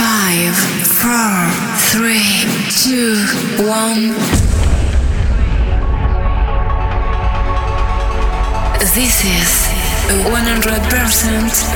[0.00, 0.56] Five,
[0.96, 1.44] four,
[1.92, 3.20] three, two,
[3.68, 4.16] one.
[8.96, 9.68] This is
[10.08, 10.32] a 100%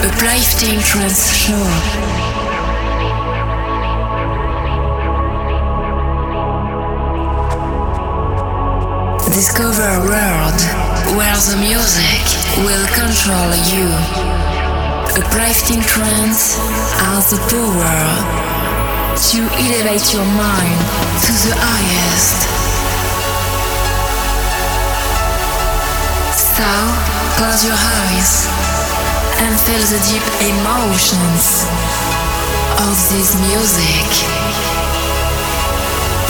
[0.08, 1.68] uplifting trance show.
[9.34, 10.60] Discover a world
[11.18, 12.24] where the music
[12.64, 13.84] will control you.
[15.12, 16.56] A uplifting trance
[17.02, 18.02] has the power
[19.14, 20.80] to elevate your mind
[21.22, 22.38] to the highest.
[26.34, 26.70] So,
[27.38, 28.46] close your eyes
[29.42, 31.66] and feel the deep emotions
[32.78, 34.08] of this music.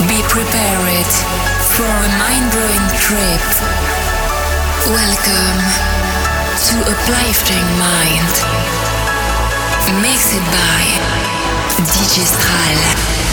[0.08, 1.10] Be prepared
[1.72, 3.44] for a mind-blowing trip.
[4.88, 5.60] Welcome
[6.56, 8.83] to a Uplifting Mind.
[9.92, 10.84] Mixed by
[11.92, 13.24] DJ Stral.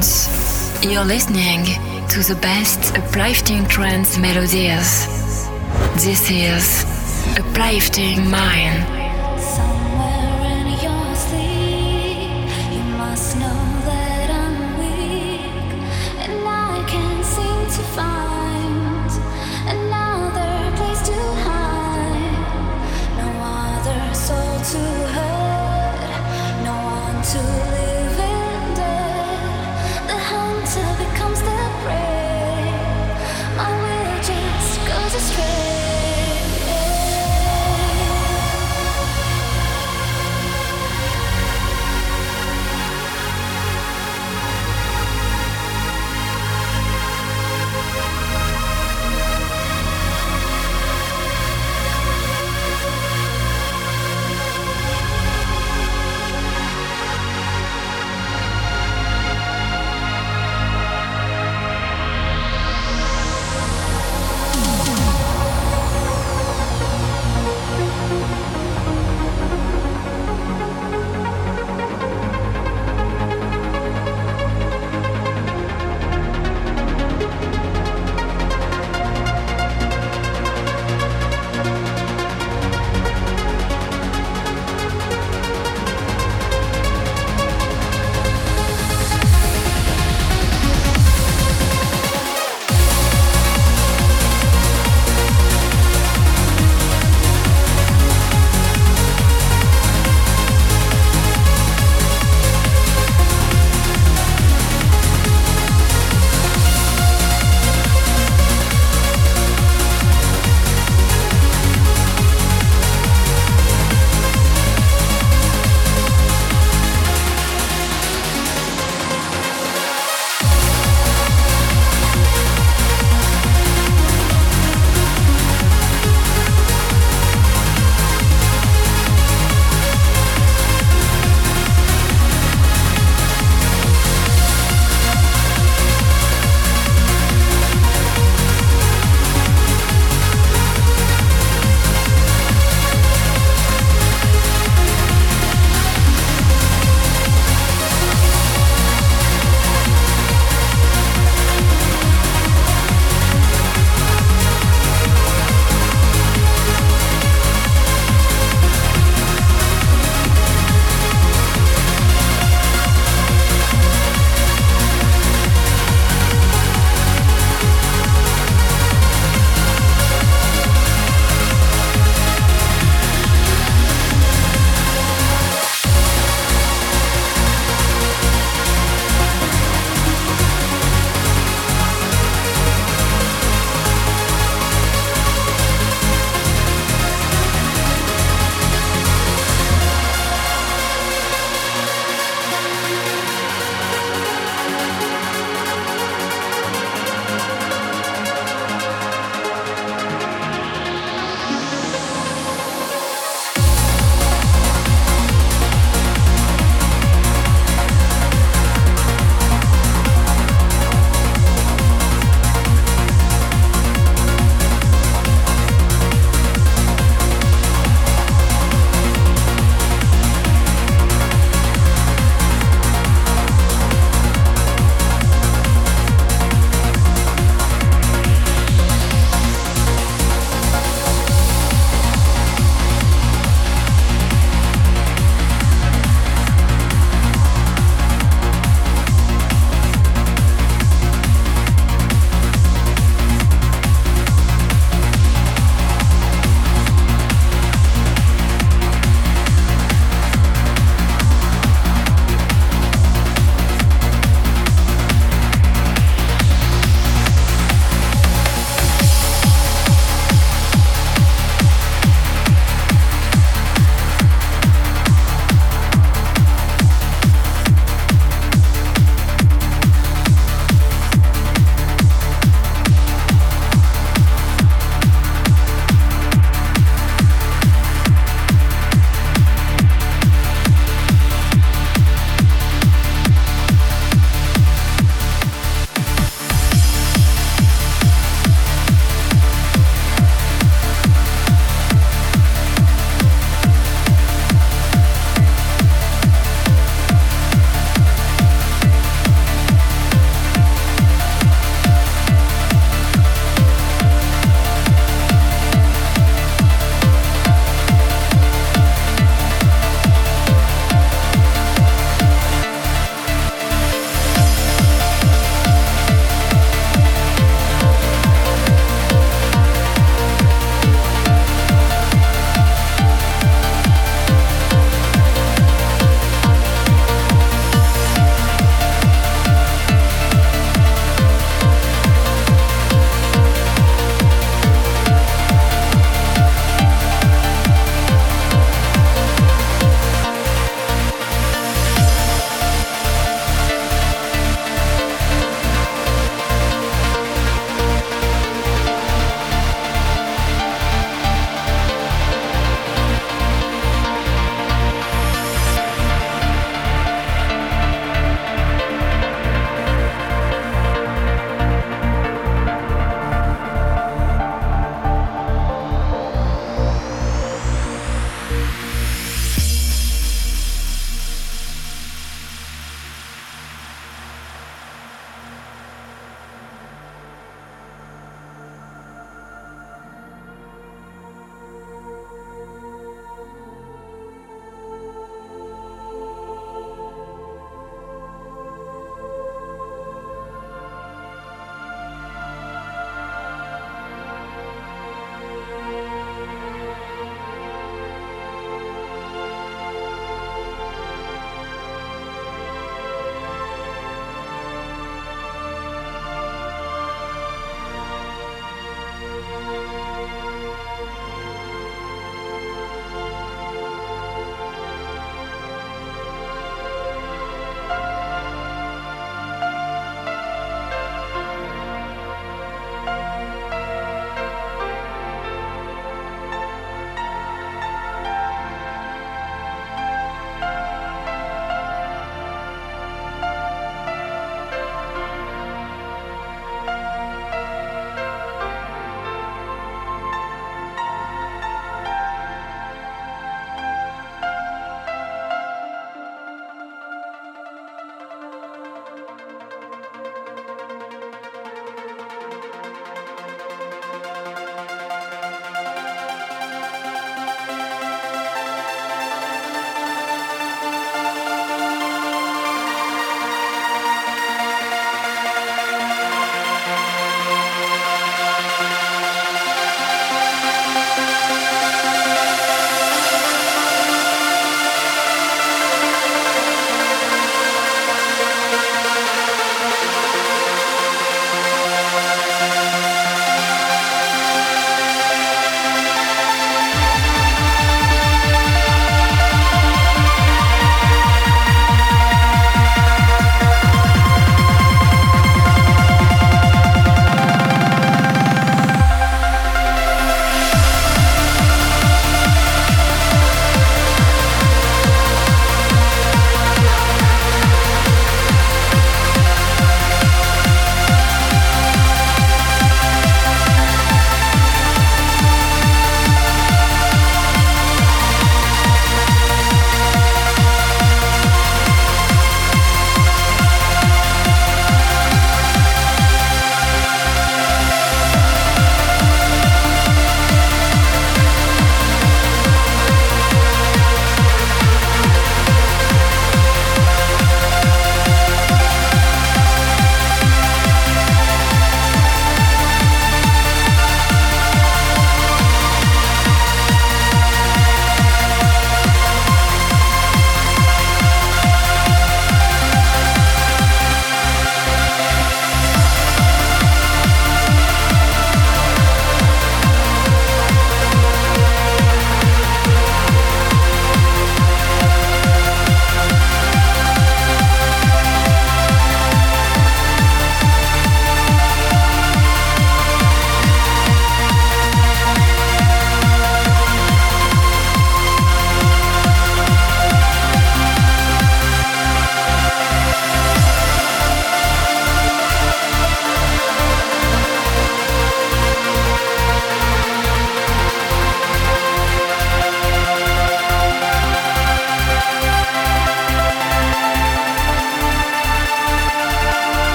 [0.00, 1.66] You're listening
[2.08, 5.06] to the best uplifting trance melodies.
[6.02, 8.99] This is Uplifting Mind.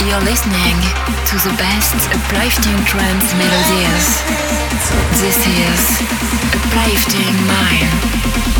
[0.00, 0.80] You're listening
[1.28, 4.22] to the best uplifting trance melodies.
[5.20, 6.00] This is
[6.54, 8.57] Uplifting Mind.